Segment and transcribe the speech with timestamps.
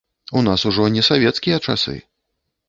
[0.39, 1.95] У нас ужо не савецкія часы.